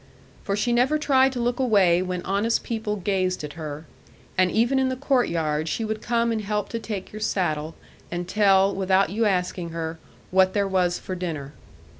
[0.43, 3.85] For she never tried to look away when honest people gazed at her;
[4.35, 7.75] and even in the court yard she would come and help to take your saddle,
[8.09, 9.99] and tell (without your asking her)
[10.31, 11.53] what there was for dinner.